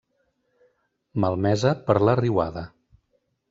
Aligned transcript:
Malmesa 1.25 1.77
per 1.91 1.99
la 2.11 2.19
riuada. 2.23 2.69